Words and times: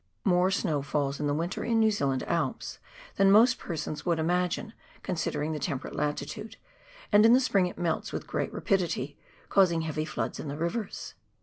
More 0.25 0.49
snow 0.49 0.81
falls 0.81 1.19
in 1.19 1.27
the 1.27 1.33
winter, 1.35 1.63
in 1.63 1.77
New 1.77 1.91
Zealand 1.91 2.23
Alps, 2.23 2.79
than 3.17 3.29
most 3.31 3.59
persons 3.59 4.03
would 4.03 4.17
imagine, 4.17 4.73
considering 5.03 5.51
the 5.51 5.59
temperate 5.59 5.95
latitude, 5.95 6.57
and 7.11 7.23
in 7.23 7.33
the 7.33 7.39
spring 7.39 7.67
it 7.67 7.77
melts 7.77 8.11
with 8.11 8.25
great 8.25 8.51
rapidity, 8.51 9.15
causing 9.49 9.81
heavy 9.81 10.05
floods 10.05 10.39
in 10.39 10.47
the 10.47 10.57
rivers. 10.57 11.13